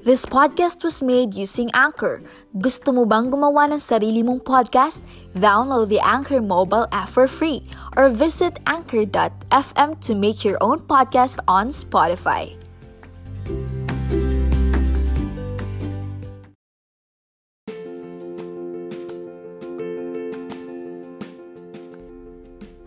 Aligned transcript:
This 0.00 0.24
podcast 0.24 0.80
was 0.80 1.04
made 1.04 1.36
using 1.36 1.68
Anchor. 1.76 2.24
Gusto 2.56 2.88
mo 2.88 3.04
bang 3.04 3.28
gumawa 3.28 3.68
ng 3.68 3.76
sarili 3.76 4.24
mong 4.24 4.40
podcast? 4.48 5.04
Download 5.36 5.92
the 5.92 6.00
Anchor 6.00 6.40
mobile 6.40 6.88
app 6.88 7.12
for 7.12 7.28
free 7.28 7.68
or 8.00 8.08
visit 8.08 8.64
anchor.fm 8.64 9.90
to 10.00 10.12
make 10.16 10.40
your 10.40 10.56
own 10.64 10.80
podcast 10.88 11.36
on 11.44 11.68
Spotify. 11.68 12.56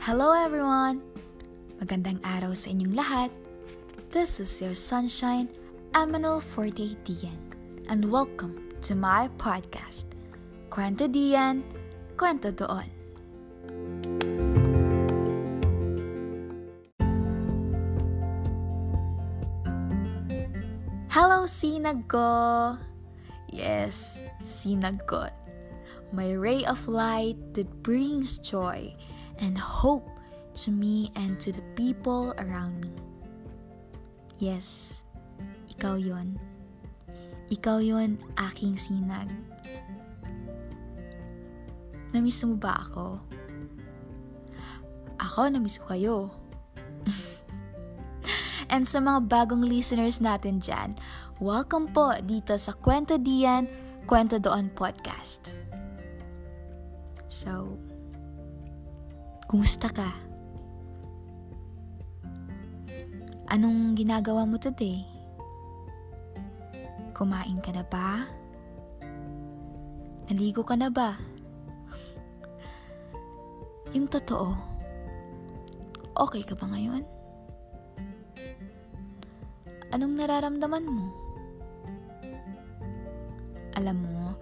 Hello 0.01 0.33
everyone! 0.33 1.05
Magandang 1.77 2.17
araw 2.25 2.57
sa 2.57 2.73
inyong 2.73 2.97
lahat. 2.97 3.29
This 4.09 4.41
is 4.41 4.49
your 4.57 4.73
sunshine, 4.73 5.45
Emanol 5.93 6.41
48 6.41 7.05
Dian, 7.05 7.37
and 7.85 8.09
welcome 8.09 8.57
to 8.81 8.97
my 8.97 9.29
podcast, 9.37 10.09
Kwento 10.73 11.05
Dian, 11.05 11.61
Kwento 12.17 12.49
Doon. 12.49 12.89
Hello, 21.13 21.45
sinag 21.45 22.09
ko! 22.09 22.73
Yes, 23.53 24.25
sinag 24.41 25.05
ko. 25.05 25.29
My 26.09 26.33
ray 26.33 26.65
of 26.65 26.89
light 26.89 27.37
that 27.53 27.69
brings 27.85 28.41
joy 28.41 28.97
and 29.37 29.53
hope 29.53 30.09
to 30.65 30.73
me 30.73 31.13
and 31.13 31.37
to 31.37 31.53
the 31.53 31.61
people 31.77 32.33
around 32.41 32.81
me. 32.81 32.89
Yes, 34.41 35.02
ikaw 35.73 35.97
yon. 35.97 36.37
Ikaw 37.49 37.81
yon 37.81 38.21
aking 38.37 38.77
sinag. 38.77 39.25
Namiss 42.13 42.45
mo 42.45 42.61
ba 42.61 42.77
ako? 42.77 43.17
Ako, 45.17 45.49
namiss 45.49 45.81
ko 45.81 45.85
kayo. 45.89 46.17
And 48.73 48.85
sa 48.85 49.01
mga 49.01 49.25
bagong 49.25 49.65
listeners 49.65 50.21
natin 50.21 50.61
dyan, 50.61 50.93
welcome 51.41 51.89
po 51.89 52.13
dito 52.21 52.53
sa 52.53 52.77
Kwento 52.77 53.17
Diyan, 53.17 53.65
Kwento 54.05 54.37
Doon 54.37 54.69
Podcast. 54.77 55.49
So, 57.25 57.81
kumusta 59.49 59.89
ka? 59.89 60.13
Anong 63.49 63.97
ginagawa 63.97 64.45
mo 64.45 64.61
today? 64.61 65.12
Kumain 67.13 67.61
ka 67.61 67.69
na 67.69 67.85
ba? 67.85 68.25
Naligo 70.27 70.65
ka 70.65 70.73
na 70.73 70.89
ba? 70.89 71.13
Yung 73.95 74.09
totoo, 74.09 74.57
okay 76.17 76.41
ka 76.41 76.57
ba 76.57 76.65
ngayon? 76.73 77.05
Anong 79.93 80.17
nararamdaman 80.17 80.89
mo? 80.89 81.05
Alam 83.77 83.97
mo, 84.09 84.33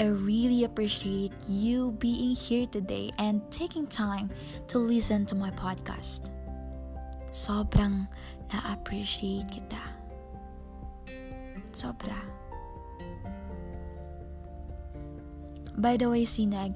I 0.00 0.08
really 0.08 0.64
appreciate 0.64 1.36
you 1.44 1.92
being 2.00 2.32
here 2.32 2.64
today 2.64 3.12
and 3.20 3.44
taking 3.52 3.84
time 3.84 4.32
to 4.72 4.78
listen 4.78 5.26
to 5.28 5.36
my 5.36 5.52
podcast. 5.52 6.32
Sobrang 7.34 8.08
na-appreciate 8.48 9.50
kita. 9.52 9.97
Sobra. 11.78 12.18
By 15.78 15.94
the 15.94 16.10
way, 16.10 16.26
Sinag, 16.26 16.74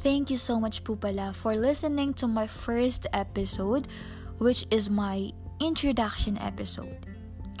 thank 0.00 0.32
you 0.32 0.40
so 0.40 0.56
much 0.56 0.80
po 0.88 0.96
pala 0.96 1.36
for 1.36 1.52
listening 1.52 2.16
to 2.16 2.24
my 2.24 2.48
first 2.48 3.04
episode, 3.12 3.92
which 4.40 4.64
is 4.72 4.88
my 4.88 5.36
introduction 5.60 6.40
episode. 6.40 6.96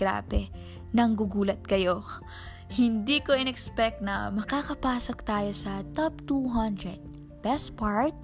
Grabe, 0.00 0.48
nanggugulat 0.96 1.60
kayo. 1.68 2.00
Hindi 2.72 3.20
ko 3.20 3.36
in-expect 3.36 4.00
na 4.00 4.32
makakapasok 4.32 5.18
tayo 5.28 5.52
sa 5.52 5.84
top 5.92 6.24
200. 6.24 7.44
Best 7.44 7.76
part 7.76 8.16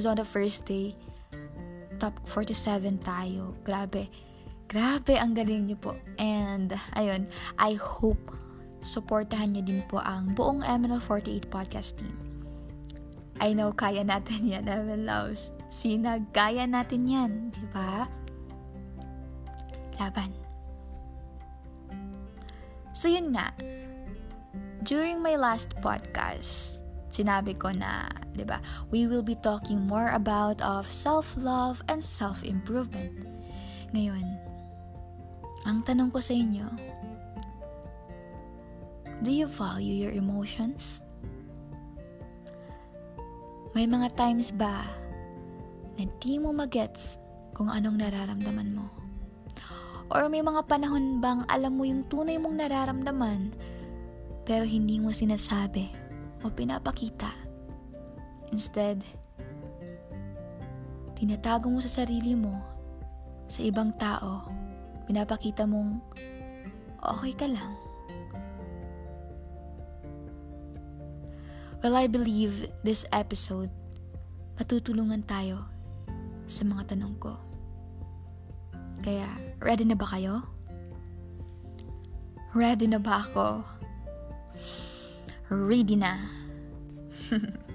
is 0.00 0.08
on 0.08 0.16
the 0.16 0.24
first 0.24 0.64
day, 0.64 0.96
top 2.00 2.16
47 2.24 2.96
tayo. 3.04 3.52
Grabe. 3.60 4.08
Grabe, 4.68 5.14
ang 5.20 5.36
galing 5.36 5.68
niyo 5.68 5.78
po. 5.78 5.92
And, 6.18 6.74
ayun, 6.96 7.28
I 7.60 7.76
hope 7.76 8.32
supportahan 8.84 9.56
niyo 9.56 9.62
din 9.64 9.82
po 9.88 9.98
ang 10.04 10.36
buong 10.36 10.60
MNL48 10.60 11.48
podcast 11.48 11.96
team. 11.96 12.12
I 13.42 13.50
know 13.56 13.74
kaya 13.74 14.04
natin 14.06 14.46
yan, 14.52 14.68
ML 14.68 15.04
Loves. 15.08 15.56
Sinag, 15.72 16.30
kaya 16.30 16.68
natin 16.68 17.08
yan, 17.08 17.32
di 17.50 17.64
ba? 17.74 18.06
Laban. 19.98 20.30
So 22.94 23.10
yun 23.10 23.34
nga, 23.34 23.50
during 24.86 25.18
my 25.18 25.34
last 25.34 25.74
podcast, 25.82 26.84
sinabi 27.10 27.58
ko 27.58 27.74
na, 27.74 28.06
'di 28.34 28.46
ba? 28.46 28.62
We 28.94 29.10
will 29.10 29.22
be 29.22 29.34
talking 29.34 29.82
more 29.82 30.14
about 30.14 30.62
of 30.62 30.86
self-love 30.86 31.82
and 31.90 31.98
self-improvement. 31.98 33.26
Ngayon, 33.90 34.38
ang 35.64 35.80
tanong 35.80 36.12
ko 36.12 36.20
sa 36.20 36.36
inyo, 36.36 36.68
do 39.24 39.32
you 39.32 39.48
value 39.48 40.04
your 40.08 40.12
emotions? 40.12 41.00
May 43.72 43.88
mga 43.88 44.12
times 44.14 44.52
ba 44.52 44.86
na 45.96 46.04
di 46.20 46.36
mo 46.38 46.52
magets 46.52 47.16
kung 47.56 47.72
anong 47.72 47.98
nararamdaman 47.98 48.76
mo? 48.76 48.86
Or 50.12 50.28
may 50.28 50.44
mga 50.44 50.68
panahon 50.68 51.18
bang 51.18 51.42
alam 51.48 51.80
mo 51.80 51.88
yung 51.88 52.04
tunay 52.06 52.36
mong 52.36 52.60
nararamdaman 52.60 53.56
pero 54.44 54.68
hindi 54.68 55.00
mo 55.00 55.10
sinasabi 55.10 55.88
o 56.44 56.52
pinapakita. 56.52 57.32
Instead, 58.52 59.00
tinatago 61.16 61.72
mo 61.72 61.80
sa 61.80 62.04
sarili 62.04 62.36
mo, 62.36 62.52
sa 63.48 63.64
ibang 63.64 63.96
tao, 63.96 64.44
pinapakita 65.04 65.68
mong 65.68 66.00
okay 67.00 67.32
ka 67.36 67.48
lang. 67.48 67.72
Well, 71.84 72.00
I 72.00 72.08
believe 72.08 72.72
this 72.80 73.04
episode, 73.12 73.68
matutulungan 74.56 75.28
tayo 75.28 75.68
sa 76.48 76.64
mga 76.64 76.96
tanong 76.96 77.14
ko. 77.20 77.36
Kaya, 79.04 79.28
ready 79.60 79.84
na 79.84 79.92
ba 79.92 80.08
kayo? 80.08 80.40
Ready 82.56 82.88
na 82.88 82.96
ba 82.96 83.20
ako? 83.20 83.60
Ready 85.52 86.00
na. 86.00 86.24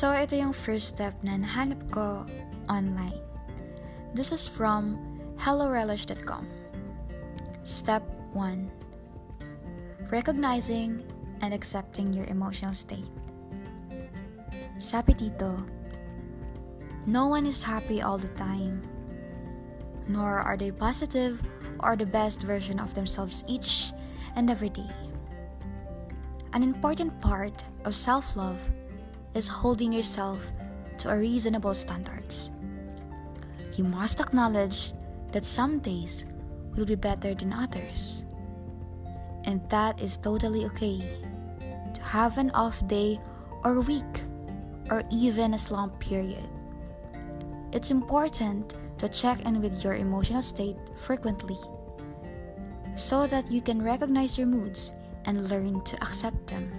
so, 0.00 0.16
ito 0.16 0.32
yung 0.32 0.56
first 0.56 0.96
step 0.96 1.12
na 1.20 1.36
nahanap 1.36 1.76
ko 1.92 2.24
online. 2.72 3.20
This 4.16 4.32
is 4.32 4.48
from 4.48 4.96
hellorelish.com. 5.36 6.48
Step 7.68 8.00
1. 8.32 10.08
Recognizing 10.08 11.04
and 11.44 11.52
accepting 11.52 12.16
your 12.16 12.24
emotional 12.32 12.72
state. 12.72 13.12
Sabi 14.80 15.12
dito, 15.12 15.68
no 17.04 17.28
one 17.28 17.44
is 17.44 17.60
happy 17.60 18.00
all 18.00 18.16
the 18.16 18.32
time, 18.40 18.80
nor 20.08 20.40
are 20.40 20.56
they 20.56 20.72
positive 20.72 21.44
or 21.84 21.92
the 21.92 22.08
best 22.08 22.40
version 22.40 22.80
of 22.80 22.96
themselves 22.96 23.44
each 23.44 23.92
and 24.32 24.48
every 24.48 24.72
day. 24.72 24.88
An 26.56 26.64
important 26.64 27.12
part 27.20 27.52
of 27.84 27.92
self 27.92 28.32
love 28.32 28.56
is 29.34 29.48
holding 29.48 29.92
yourself 29.92 30.52
to 30.98 31.10
a 31.10 31.18
reasonable 31.18 31.74
standards. 31.74 32.50
You 33.76 33.84
must 33.84 34.20
acknowledge 34.20 34.92
that 35.32 35.46
some 35.46 35.78
days 35.78 36.24
will 36.76 36.84
be 36.84 36.94
better 36.94 37.34
than 37.34 37.52
others. 37.52 38.24
And 39.44 39.62
that 39.70 40.00
is 40.00 40.16
totally 40.16 40.64
okay. 40.66 41.00
To 41.94 42.02
have 42.02 42.38
an 42.38 42.50
off 42.50 42.86
day 42.86 43.20
or 43.64 43.80
week 43.80 44.24
or 44.90 45.02
even 45.10 45.54
a 45.54 45.58
slump 45.58 45.98
period. 46.00 46.48
It's 47.72 47.90
important 47.90 48.74
to 48.98 49.08
check 49.08 49.40
in 49.46 49.62
with 49.62 49.84
your 49.84 49.94
emotional 49.94 50.42
state 50.42 50.76
frequently 50.96 51.56
so 52.96 53.26
that 53.26 53.50
you 53.50 53.62
can 53.62 53.80
recognize 53.80 54.36
your 54.36 54.46
moods 54.46 54.92
and 55.24 55.48
learn 55.48 55.82
to 55.84 55.96
accept 56.02 56.46
them. 56.48 56.70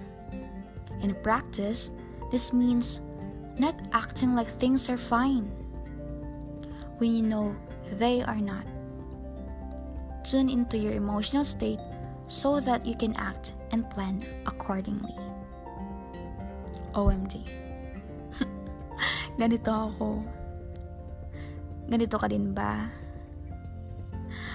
In 1.00 1.14
practice, 1.22 1.90
this 2.32 2.50
means 2.56 3.04
not 3.60 3.76
acting 3.92 4.32
like 4.32 4.48
things 4.48 4.88
are 4.88 4.96
fine 4.96 5.52
when 6.96 7.12
you 7.12 7.20
know 7.20 7.54
they 8.00 8.24
are 8.24 8.40
not. 8.40 8.64
Tune 10.24 10.48
into 10.48 10.78
your 10.78 10.96
emotional 10.96 11.44
state 11.44 11.78
so 12.32 12.58
that 12.60 12.86
you 12.86 12.96
can 12.96 13.12
act 13.20 13.52
and 13.70 13.84
plan 13.90 14.24
accordingly. 14.46 15.12
OMG. 16.96 17.44
Ganito 19.40 19.68
ako. 19.68 20.24
Ganito 21.92 22.16
ka 22.16 22.26
din 22.32 22.56
ba? 22.56 22.88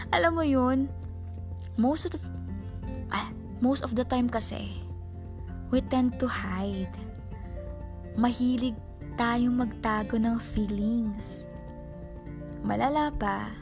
Alam 0.09 0.39
mo 0.39 0.43
yun, 0.47 0.89
most 1.75 2.09
of 2.09 2.15
the, 2.15 2.21
ah, 3.11 3.29
most 3.61 3.83
of 3.83 3.93
the 3.93 4.07
time 4.07 4.31
kasi, 4.31 4.81
we 5.69 5.83
tend 5.91 6.15
to 6.17 6.25
hide. 6.25 6.89
Mahilig 8.17 8.73
tayong 9.13 9.61
magtago 9.61 10.17
ng 10.17 10.41
feelings. 10.41 11.45
Malala 12.65 13.13
pa, 13.13 13.53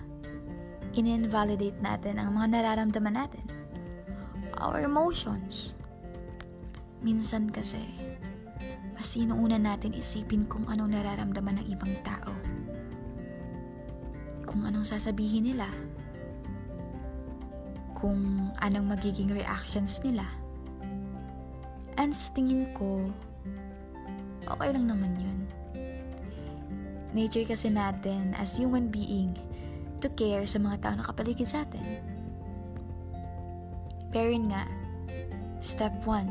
in-invalidate 0.95 1.75
natin 1.83 2.15
ang 2.15 2.39
mga 2.39 2.55
nararamdaman 2.55 3.19
natin. 3.19 3.43
Our 4.55 4.87
emotions. 4.87 5.75
Minsan 7.03 7.51
kasi, 7.51 7.83
mas 8.95 9.11
inuuna 9.19 9.59
natin 9.59 9.91
isipin 9.91 10.47
kung 10.47 10.63
anong 10.71 10.95
nararamdaman 10.95 11.59
ng 11.59 11.67
ibang 11.75 11.91
tao. 12.07 12.31
Kung 14.47 14.63
anong 14.63 14.87
sasabihin 14.87 15.51
nila. 15.51 15.67
Kung 17.91 18.55
anong 18.63 18.87
magiging 18.87 19.35
reactions 19.35 19.99
nila. 19.99 20.23
And 21.99 22.15
sa 22.15 22.31
tingin 22.31 22.71
ko, 22.71 23.11
okay 24.49 24.69
lang 24.71 24.85
naman 24.89 25.13
yun. 25.17 25.39
Nature 27.15 27.47
kasi 27.47 27.71
natin 27.71 28.35
as 28.35 28.59
human 28.59 28.91
being 28.91 29.31
to 30.03 30.11
care 30.13 30.43
sa 30.43 30.59
mga 30.59 30.83
tao 30.83 30.93
na 30.99 31.05
kapaligid 31.07 31.47
sa 31.47 31.63
atin. 31.63 31.83
Pero 34.11 34.31
yun 34.31 34.51
nga, 34.51 34.67
step 35.63 35.91
1. 36.03 36.29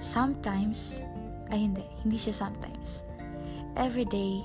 Sometimes, 0.00 1.04
ay 1.52 1.68
hindi, 1.68 1.84
hindi 2.02 2.16
siya 2.16 2.48
sometimes. 2.48 3.04
Every 3.76 4.08
day, 4.08 4.40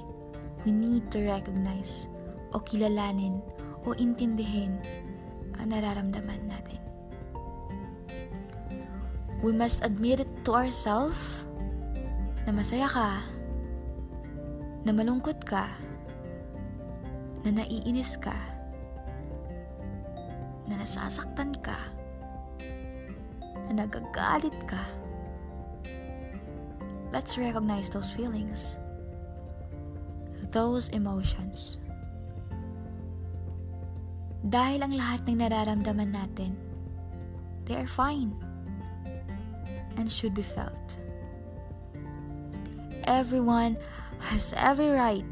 we 0.68 0.76
need 0.76 1.08
to 1.16 1.24
recognize 1.24 2.12
o 2.52 2.60
kilalanin 2.60 3.40
o 3.88 3.96
intindihin 3.96 4.80
ang 5.58 5.72
nararamdaman 5.72 6.44
natin. 6.48 6.82
We 9.40 9.54
must 9.54 9.86
admit 9.86 10.20
it 10.20 10.32
to 10.50 10.58
ourselves 10.58 11.20
na 12.48 12.56
masaya 12.56 12.88
ka, 12.88 13.20
na 14.88 14.96
malungkot 14.96 15.36
ka, 15.44 15.68
na 17.44 17.52
naiinis 17.52 18.16
ka, 18.16 18.32
na 20.64 20.80
nasasaktan 20.80 21.52
ka, 21.60 21.76
na 23.68 23.84
nagagalit 23.84 24.56
ka. 24.64 24.80
Let's 27.12 27.36
recognize 27.36 27.92
those 27.92 28.08
feelings, 28.08 28.80
those 30.56 30.88
emotions. 30.96 31.84
Dahil 34.48 34.88
ang 34.88 34.96
lahat 34.96 35.28
ng 35.28 35.44
nararamdaman 35.44 36.16
natin, 36.16 36.56
they 37.68 37.76
are 37.76 37.92
fine 37.92 38.32
and 40.00 40.08
should 40.08 40.32
be 40.32 40.48
felt. 40.48 40.96
Everyone 43.08 43.80
has 44.20 44.52
every 44.60 44.92
right 44.92 45.24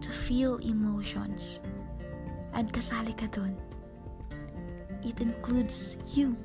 to 0.00 0.10
feel 0.14 0.62
emotions. 0.62 1.58
And 2.54 2.70
kasali 2.70 3.10
ka 3.10 3.26
dun. 3.26 3.58
It 5.02 5.18
includes 5.18 5.98
you. 6.14 6.38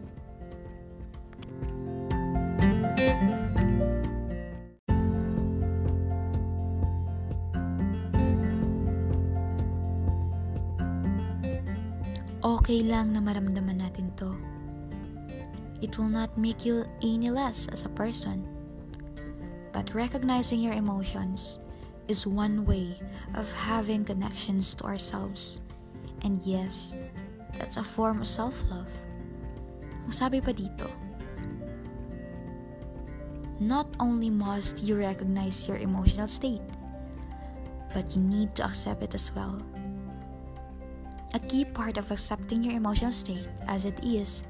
Okay 12.42 12.82
lang 12.82 13.14
na 13.14 13.22
maramdaman 13.22 13.78
natin 13.78 14.10
to. 14.18 14.34
It 15.86 16.02
will 16.02 16.10
not 16.10 16.34
make 16.34 16.66
you 16.66 16.82
any 17.06 17.30
less 17.30 17.70
as 17.70 17.86
a 17.86 17.94
person. 17.94 18.59
But 19.72 19.94
recognizing 19.94 20.60
your 20.60 20.74
emotions 20.74 21.60
is 22.08 22.26
one 22.26 22.66
way 22.66 22.98
of 23.36 23.52
having 23.54 24.04
connections 24.04 24.74
to 24.76 24.84
ourselves. 24.86 25.62
And 26.24 26.42
yes, 26.44 26.96
that's 27.58 27.78
a 27.78 27.84
form 27.84 28.22
of 28.22 28.28
self-love. 28.28 28.90
Ang 30.06 30.12
sabi 30.12 30.42
pa 30.42 30.52
dito, 30.58 30.90
not 33.62 33.86
only 34.00 34.32
must 34.32 34.82
you 34.82 34.98
recognize 34.98 35.68
your 35.68 35.78
emotional 35.78 36.28
state, 36.28 36.64
but 37.94 38.10
you 38.16 38.22
need 38.22 38.56
to 38.56 38.66
accept 38.66 39.04
it 39.04 39.14
as 39.14 39.30
well. 39.36 39.62
A 41.34 41.40
key 41.40 41.66
part 41.66 41.98
of 41.98 42.10
accepting 42.10 42.64
your 42.64 42.74
emotional 42.74 43.14
state 43.14 43.46
as 43.70 43.86
it 43.86 43.98
is 44.02 44.42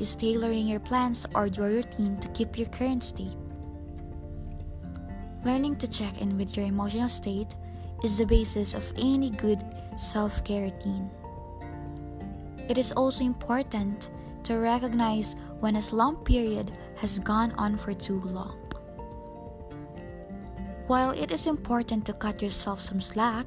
is 0.00 0.16
tailoring 0.16 0.64
your 0.64 0.80
plans 0.80 1.28
or 1.34 1.52
your 1.52 1.68
routine 1.68 2.16
to 2.24 2.28
keep 2.32 2.56
your 2.56 2.68
current 2.72 3.04
state. 3.04 3.36
Learning 5.42 5.74
to 5.76 5.88
check 5.88 6.20
in 6.20 6.36
with 6.36 6.54
your 6.54 6.66
emotional 6.66 7.08
state 7.08 7.56
is 8.04 8.18
the 8.18 8.26
basis 8.26 8.74
of 8.74 8.92
any 8.98 9.30
good 9.30 9.64
self 9.96 10.44
care 10.44 10.64
routine. 10.64 11.08
It 12.68 12.76
is 12.76 12.92
also 12.92 13.24
important 13.24 14.10
to 14.44 14.58
recognize 14.58 15.36
when 15.60 15.76
a 15.76 15.82
slump 15.82 16.26
period 16.26 16.72
has 16.96 17.18
gone 17.20 17.52
on 17.56 17.76
for 17.76 17.94
too 17.94 18.20
long. 18.20 18.58
While 20.86 21.12
it 21.12 21.32
is 21.32 21.46
important 21.46 22.04
to 22.06 22.12
cut 22.12 22.42
yourself 22.42 22.82
some 22.82 23.00
slack, 23.00 23.46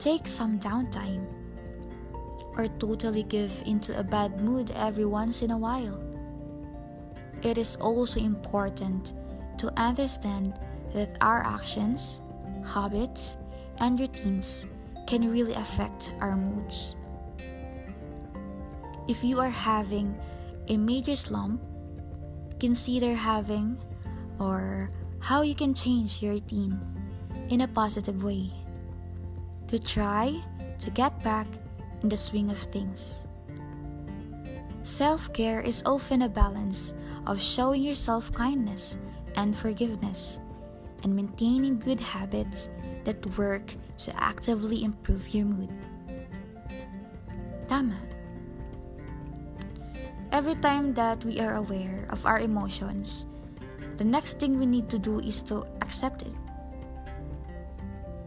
take 0.00 0.26
some 0.26 0.58
downtime, 0.58 1.26
or 2.56 2.66
totally 2.78 3.22
give 3.22 3.52
into 3.66 3.96
a 3.96 4.02
bad 4.02 4.40
mood 4.40 4.72
every 4.74 5.04
once 5.04 5.42
in 5.42 5.52
a 5.52 5.58
while. 5.58 6.02
It 7.42 7.56
is 7.56 7.76
also 7.76 8.18
important 8.18 9.12
to 9.58 9.72
understand 9.78 10.58
that 10.94 11.16
our 11.20 11.44
actions, 11.46 12.20
habits, 12.64 13.36
and 13.78 13.98
routines 13.98 14.66
can 15.06 15.30
really 15.30 15.54
affect 15.54 16.12
our 16.20 16.36
moods. 16.36 16.96
If 19.08 19.24
you 19.24 19.40
are 19.40 19.50
having 19.50 20.14
a 20.68 20.76
major 20.76 21.16
slump, 21.16 21.60
consider 22.60 23.14
having 23.14 23.76
or 24.38 24.90
how 25.18 25.42
you 25.42 25.54
can 25.54 25.74
change 25.74 26.22
your 26.22 26.34
routine 26.34 26.78
in 27.48 27.62
a 27.62 27.68
positive 27.68 28.22
way 28.22 28.50
to 29.68 29.78
try 29.78 30.38
to 30.78 30.90
get 30.90 31.22
back 31.24 31.46
in 32.02 32.08
the 32.08 32.16
swing 32.16 32.50
of 32.50 32.58
things. 32.70 33.24
Self 34.82 35.32
care 35.32 35.60
is 35.60 35.82
often 35.86 36.22
a 36.22 36.28
balance 36.28 36.94
of 37.26 37.40
showing 37.40 37.82
yourself 37.82 38.32
kindness 38.32 38.98
and 39.36 39.56
forgiveness 39.56 40.40
and 41.02 41.14
maintaining 41.14 41.78
good 41.78 42.00
habits 42.00 42.68
that 43.04 43.18
work 43.38 43.74
to 43.98 44.10
actively 44.16 44.84
improve 44.84 45.34
your 45.34 45.46
mood. 45.46 45.70
Tama. 47.68 47.98
Every 50.32 50.56
time 50.56 50.94
that 50.94 51.20
we 51.24 51.40
are 51.40 51.60
aware 51.60 52.08
of 52.08 52.24
our 52.24 52.40
emotions, 52.40 53.26
the 53.96 54.04
next 54.04 54.40
thing 54.40 54.58
we 54.58 54.64
need 54.64 54.88
to 54.88 54.98
do 54.98 55.20
is 55.20 55.42
to 55.52 55.66
accept 55.84 56.24
it. 56.24 56.34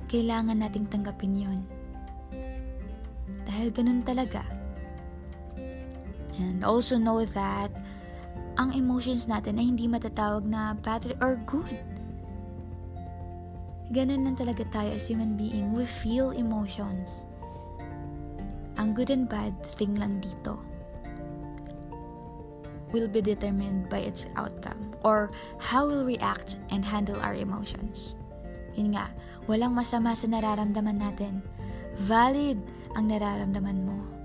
Kailangan 0.06 0.62
nating 0.62 0.86
tanggapin 0.94 1.34
yun. 1.34 1.60
Dahil 3.50 3.74
ganun 3.74 4.06
talaga. 4.06 4.46
And 6.38 6.62
also 6.62 7.02
know 7.02 7.26
that 7.26 7.74
ang 8.62 8.78
emotions 8.78 9.26
natin 9.26 9.58
ay 9.58 9.66
hindi 9.68 9.90
matatawag 9.90 10.46
na 10.46 10.78
bad 10.78 11.18
or 11.20 11.42
good. 11.50 11.95
Ganun 13.96 14.28
lang 14.28 14.36
talaga 14.36 14.68
tayo 14.76 14.92
as 14.92 15.08
human 15.08 15.40
being. 15.40 15.72
We 15.72 15.88
feel 15.88 16.36
emotions. 16.36 17.24
Ang 18.76 18.92
good 18.92 19.08
and 19.08 19.24
bad 19.32 19.56
thing 19.64 19.96
lang 19.96 20.20
dito 20.20 20.60
will 22.92 23.08
be 23.08 23.24
determined 23.24 23.88
by 23.88 24.04
its 24.04 24.28
outcome 24.36 24.92
or 25.08 25.32
how 25.64 25.88
we'll 25.88 26.04
react 26.04 26.60
and 26.76 26.84
handle 26.84 27.16
our 27.24 27.40
emotions. 27.40 28.20
Yun 28.76 29.00
nga, 29.00 29.08
walang 29.48 29.72
masama 29.72 30.12
sa 30.12 30.28
nararamdaman 30.28 31.00
natin. 31.00 31.40
Valid 32.04 32.60
ang 33.00 33.08
nararamdaman 33.08 33.80
mo. 33.88 34.16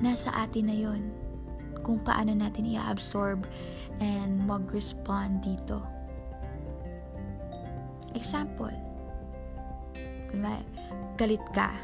nasa 0.00 0.32
atin 0.32 0.72
na 0.72 0.76
yon 0.76 1.12
kung 1.84 2.00
paano 2.00 2.32
natin 2.32 2.68
i-absorb 2.68 3.44
and 4.00 4.40
mag-respond 4.48 5.44
dito. 5.44 5.84
Example, 8.16 8.72
kunwari, 10.30 10.64
galit 11.18 11.42
ka. 11.50 11.74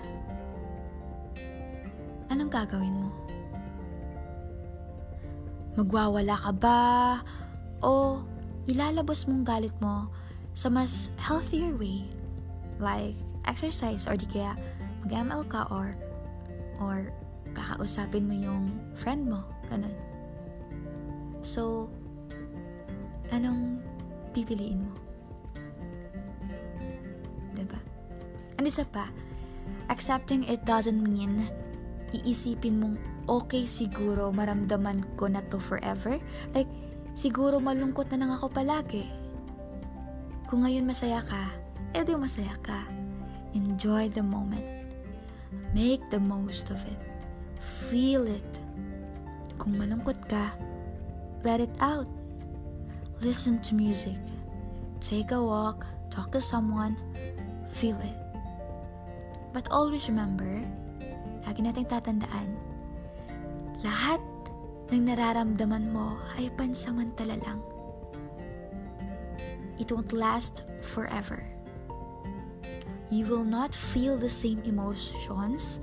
Anong 2.31 2.51
gagawin 2.51 2.95
mo? 2.95 3.11
Magwawala 5.77 6.39
ka 6.39 6.53
ba? 6.57 6.81
O 7.85 8.23
ilalabas 8.65 9.29
mong 9.29 9.45
galit 9.45 9.75
mo 9.83 10.09
sa 10.57 10.73
mas 10.73 11.13
healthier 11.21 11.77
way? 11.77 12.07
Like 12.81 13.19
exercise 13.45 14.09
or 14.09 14.17
di 14.17 14.27
kaya 14.27 14.57
mag-ML 15.05 15.45
ka 15.47 15.69
or 15.69 15.95
or 16.81 17.13
kakausapin 17.53 18.27
mo 18.29 18.35
yung 18.35 18.73
friend 18.97 19.29
mo. 19.29 19.45
Ganun. 19.69 19.93
So, 21.41 21.89
anong 23.31 23.81
pipiliin 24.35 24.83
mo? 24.83 25.06
And 28.57 28.65
isa 28.65 28.89
pa, 28.89 29.13
accepting 29.93 30.45
it 30.49 30.65
doesn't 30.65 31.01
mean 31.01 31.45
iisipin 32.15 32.81
mong 32.81 32.97
okay 33.27 33.67
siguro 33.67 34.31
maramdaman 34.31 35.05
ko 35.19 35.29
na 35.29 35.43
to 35.53 35.59
forever. 35.59 36.17
Like, 36.55 36.71
siguro 37.19 37.59
malungkot 37.59 38.09
na 38.15 38.25
lang 38.25 38.31
ako 38.35 38.49
palagi. 38.53 39.05
Kung 40.47 40.63
ngayon 40.63 40.87
masaya 40.87 41.21
ka, 41.27 41.51
edi 41.93 42.15
masaya 42.15 42.55
ka. 42.63 42.87
Enjoy 43.57 44.07
the 44.13 44.23
moment. 44.23 44.63
Make 45.75 46.05
the 46.13 46.21
most 46.21 46.71
of 46.71 46.79
it. 46.87 47.01
Feel 47.91 48.29
it. 48.31 48.53
Kung 49.59 49.75
malungkot 49.75 50.17
ka, 50.31 50.55
let 51.43 51.59
it 51.59 51.73
out. 51.83 52.07
Listen 53.25 53.59
to 53.65 53.75
music. 53.75 54.21
Take 55.01 55.33
a 55.33 55.41
walk. 55.41 55.89
Talk 56.13 56.31
to 56.37 56.41
someone. 56.41 56.95
Feel 57.75 57.97
it. 58.05 58.26
But 59.57 59.73
always 59.73 60.05
remember, 60.13 60.61
lagi 61.49 61.65
nating 61.65 61.89
tatandaan, 61.89 62.61
lahat 63.81 64.21
ng 64.93 65.09
nararamdaman 65.09 65.97
mo 65.97 66.21
ay 66.37 66.53
pansamantala 66.61 67.41
lang. 67.41 67.65
It 69.81 69.89
won't 69.89 70.13
last 70.13 70.69
forever. 70.85 71.41
You 73.09 73.25
will 73.25 73.49
not 73.49 73.73
feel 73.73 74.21
the 74.21 74.29
same 74.29 74.61
emotions 74.69 75.81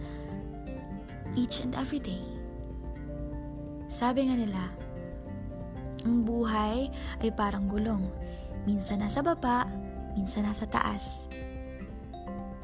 each 1.34 1.65
and 1.65 1.74
every 1.74 1.98
day. 1.98 2.22
Sabi 3.89 4.30
nga 4.30 4.38
nila, 4.38 4.70
ang 6.06 6.22
buhay 6.22 6.94
ay 7.25 7.30
parang 7.34 7.65
gulong. 7.65 8.06
Minsan 8.70 9.01
nasa 9.01 9.25
baba, 9.25 9.65
minsan 10.13 10.46
nasa 10.46 10.70
taas. 10.70 11.25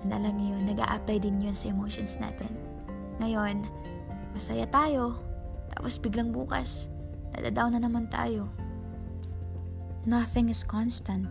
And 0.04 0.16
alam 0.16 0.40
niyo, 0.40 0.56
nag 0.64 0.80
apply 0.80 1.20
din 1.20 1.44
yun 1.44 1.56
sa 1.56 1.72
emotions 1.72 2.16
natin. 2.24 2.52
Ngayon, 3.20 3.68
masaya 4.32 4.64
tayo, 4.72 5.20
tapos 5.76 6.00
biglang 6.00 6.32
bukas, 6.32 6.88
nadadown 7.36 7.76
na 7.76 7.84
naman 7.84 8.08
tayo. 8.08 8.48
Nothing 10.08 10.48
is 10.48 10.64
constant. 10.64 11.28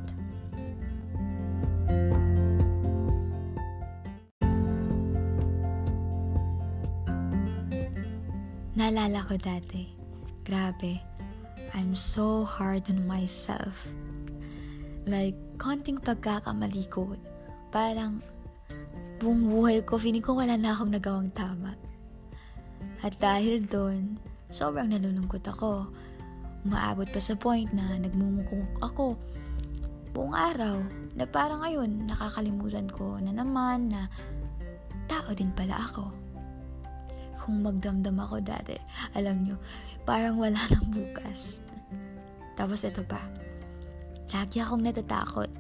Naalala 8.79 9.25
ko 9.27 9.35
dati, 9.41 9.91
grabe, 10.45 11.01
I'm 11.73 11.97
so 11.97 12.45
hard 12.45 12.87
on 12.93 13.09
myself. 13.09 13.89
Like, 15.09 15.35
konting 15.57 15.99
pagkakamali 15.99 16.87
ko, 16.93 17.17
parang 17.75 18.21
buong 19.19 19.51
buhay 19.51 19.83
ko, 19.83 19.99
feeling 19.99 20.23
ko 20.23 20.39
wala 20.39 20.55
na 20.55 20.71
akong 20.75 20.95
nagawang 20.95 21.31
tama. 21.35 21.75
At 23.03 23.19
dahil 23.19 23.67
doon, 23.67 24.19
sobrang 24.51 24.91
nalulungkot 24.91 25.43
ako. 25.43 25.91
Umaabot 26.63 27.07
pa 27.11 27.21
sa 27.23 27.35
point 27.35 27.71
na 27.75 27.99
nagmumukong 27.99 28.67
ako 28.83 29.15
buong 30.15 30.35
araw 30.35 30.83
na 31.15 31.27
parang 31.27 31.63
ngayon 31.63 32.11
nakakalimutan 32.11 32.91
ko 32.91 33.23
na 33.23 33.31
naman 33.31 33.91
na 33.91 34.11
tao 35.07 35.31
din 35.35 35.51
pala 35.55 35.79
ako. 35.79 36.11
Kung 37.39 37.65
magdamdam 37.65 38.19
ako 38.19 38.43
dati, 38.43 38.77
alam 39.17 39.47
nyo, 39.47 39.57
parang 40.05 40.37
wala 40.37 40.59
nang 40.71 40.89
bukas. 40.91 41.63
Tapos 42.59 42.83
ito 42.83 43.07
pa, 43.07 43.23
lagi 44.35 44.59
akong 44.59 44.83
natatakot. 44.83 45.51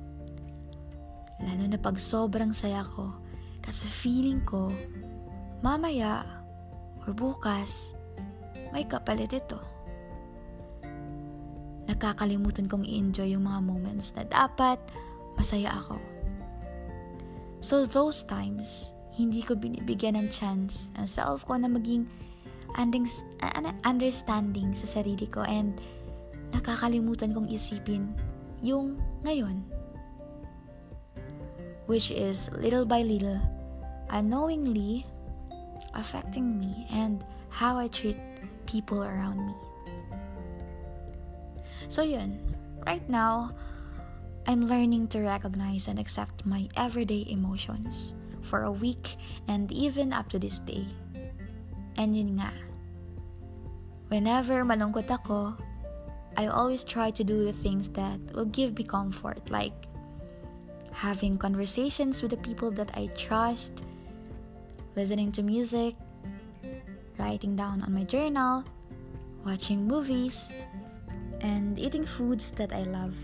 Lalo 1.38 1.65
na 1.71 1.79
pag 1.79 1.97
sobrang 1.97 2.50
saya 2.50 2.83
ko, 2.83 3.15
kasi 3.69 3.85
feeling 3.85 4.41
ko, 4.49 4.73
mamaya 5.61 6.25
or 7.05 7.13
bukas, 7.13 7.93
may 8.73 8.89
kapalit 8.89 9.29
ito. 9.29 9.61
Nakakalimutan 11.85 12.65
kong 12.65 12.89
i-enjoy 12.89 13.37
yung 13.37 13.45
mga 13.45 13.61
moments 13.61 14.17
na 14.17 14.25
dapat 14.25 14.81
masaya 15.37 15.69
ako. 15.77 16.01
So 17.61 17.85
those 17.85 18.25
times, 18.25 18.97
hindi 19.13 19.45
ko 19.45 19.53
binibigyan 19.53 20.17
ng 20.17 20.33
chance 20.33 20.89
ang 20.97 21.05
self 21.05 21.45
ko 21.45 21.61
na 21.61 21.69
maging 21.69 22.09
understanding 23.85 24.73
sa 24.73 24.87
sarili 24.89 25.29
ko 25.29 25.45
and 25.45 25.77
nakakalimutan 26.57 27.37
kong 27.37 27.53
isipin 27.53 28.17
yung 28.65 28.97
ngayon. 29.29 29.61
Which 31.89 32.13
is 32.13 32.53
little 32.53 32.85
by 32.85 33.01
little 33.01 33.41
unknowingly 34.11 35.07
affecting 35.95 36.59
me 36.59 36.87
and 36.93 37.25
how 37.49 37.77
I 37.77 37.88
treat 37.88 38.19
people 38.67 39.05
around 39.05 39.47
me. 39.47 39.55
So, 41.88 42.03
yun. 42.03 42.38
Right 42.87 43.05
now, 43.09 43.53
I'm 44.47 44.65
learning 44.65 45.09
to 45.09 45.21
recognize 45.21 45.88
and 45.88 45.99
accept 45.99 46.47
my 46.47 46.69
everyday 46.77 47.27
emotions 47.29 48.15
for 48.41 48.65
a 48.65 48.73
week 48.73 49.17
and 49.49 49.71
even 49.73 50.12
up 50.12 50.29
to 50.31 50.38
this 50.38 50.59
day. 50.61 50.87
And 51.97 52.17
yun 52.17 52.41
nga, 52.41 52.53
whenever 54.09 54.65
malungkot 54.65 55.11
ako, 55.11 55.57
I 56.38 56.47
always 56.47 56.85
try 56.85 57.11
to 57.11 57.25
do 57.25 57.45
the 57.45 57.53
things 57.53 57.88
that 57.99 58.21
will 58.33 58.49
give 58.49 58.79
me 58.79 58.85
comfort, 58.85 59.50
like 59.50 59.75
having 60.93 61.37
conversations 61.37 62.23
with 62.23 62.31
the 62.31 62.41
people 62.41 62.71
that 62.79 62.95
I 62.95 63.11
trust, 63.19 63.83
listening 64.99 65.31
to 65.31 65.47
music, 65.47 65.95
writing 67.23 67.55
down 67.55 67.87
on 67.87 67.95
my 67.95 68.02
journal, 68.02 68.67
watching 69.47 69.87
movies, 69.87 70.50
and 71.38 71.78
eating 71.78 72.02
foods 72.02 72.50
that 72.59 72.75
I 72.75 72.83
love. 72.83 73.14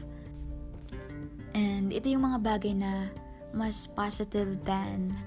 And 1.51 1.91
ito 1.91 2.15
yung 2.15 2.31
mga 2.31 2.47
bagay 2.47 2.79
na 2.79 3.11
mas 3.51 3.91
positive 3.91 4.55
than 4.63 5.19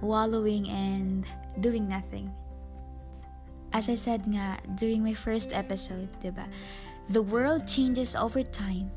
wallowing 0.00 0.72
and 0.72 1.28
doing 1.60 1.84
nothing. 1.84 2.32
As 3.76 3.92
I 3.92 3.94
said 4.00 4.24
nga 4.24 4.56
during 4.80 5.04
my 5.04 5.12
first 5.12 5.52
episode, 5.52 6.08
diba? 6.24 6.48
The 7.12 7.20
world 7.20 7.68
changes 7.68 8.16
over 8.16 8.40
time. 8.40 8.88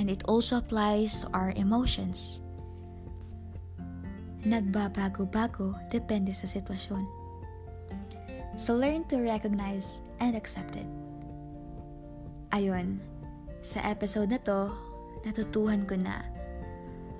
And 0.00 0.08
it 0.08 0.24
also 0.24 0.64
applies 0.64 1.28
to 1.28 1.36
our 1.36 1.52
emotions 1.60 2.40
nagbabago-bago 4.48 5.76
depende 5.92 6.32
sa 6.32 6.48
sitwasyon. 6.48 7.04
So 8.58 8.74
learn 8.74 9.06
to 9.12 9.22
recognize 9.22 10.02
and 10.18 10.34
accept 10.34 10.74
it. 10.74 10.88
Ayun, 12.50 12.98
sa 13.60 13.84
episode 13.86 14.32
na 14.32 14.40
to, 14.42 14.72
natutuhan 15.22 15.84
ko 15.84 15.94
na 15.94 16.24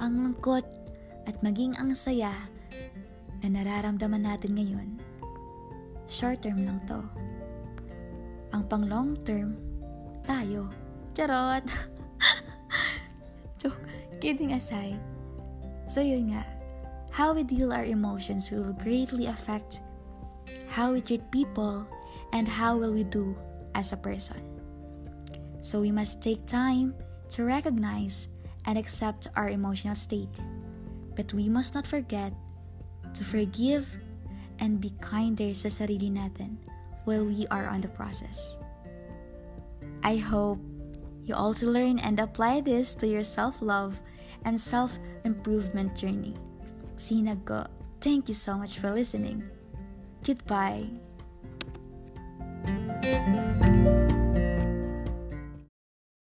ang 0.00 0.18
lungkot 0.18 0.64
at 1.28 1.36
maging 1.44 1.76
ang 1.76 1.92
saya 1.92 2.32
na 3.44 3.48
nararamdaman 3.52 4.24
natin 4.24 4.56
ngayon, 4.56 4.88
short 6.10 6.42
term 6.42 6.64
lang 6.64 6.80
to. 6.88 6.98
Ang 8.50 8.64
pang 8.66 8.88
long 8.88 9.12
term, 9.22 9.54
tayo. 10.24 10.72
Charot! 11.12 11.66
Joke. 13.60 13.84
Kidding 14.18 14.54
aside. 14.54 14.98
So 15.86 16.02
yun 16.02 16.34
nga, 16.34 16.42
how 17.10 17.32
we 17.32 17.42
deal 17.42 17.72
our 17.72 17.84
emotions 17.84 18.50
will 18.50 18.72
greatly 18.72 19.26
affect 19.26 19.80
how 20.68 20.92
we 20.92 21.00
treat 21.00 21.24
people 21.30 21.86
and 22.32 22.46
how 22.46 22.76
will 22.76 22.92
we 22.92 23.04
do 23.04 23.36
as 23.74 23.92
a 23.92 23.96
person. 23.96 24.40
So 25.60 25.80
we 25.80 25.90
must 25.90 26.22
take 26.22 26.46
time 26.46 26.94
to 27.30 27.44
recognize 27.44 28.28
and 28.66 28.78
accept 28.78 29.28
our 29.36 29.48
emotional 29.48 29.94
state. 29.94 30.30
But 31.16 31.32
we 31.32 31.48
must 31.48 31.74
not 31.74 31.86
forget 31.86 32.32
to 33.14 33.24
forgive 33.24 33.88
and 34.60 34.80
be 34.80 34.92
kinder 35.00 35.54
sa 35.54 35.68
sarili 35.68 36.12
natin 36.12 36.58
while 37.04 37.24
we 37.24 37.46
are 37.48 37.66
on 37.66 37.80
the 37.80 37.90
process. 37.90 38.58
I 40.02 40.16
hope 40.16 40.60
you 41.24 41.34
also 41.34 41.68
learn 41.68 41.98
and 41.98 42.20
apply 42.20 42.60
this 42.62 42.94
to 43.02 43.06
your 43.06 43.24
self-love 43.24 44.00
and 44.44 44.54
self-improvement 44.54 45.96
journey. 45.96 46.36
Sinag 46.98 47.46
ko, 47.46 47.64
thank 48.02 48.26
you 48.26 48.34
so 48.34 48.58
much 48.58 48.82
for 48.82 48.90
listening. 48.90 49.46
Goodbye. 50.26 51.07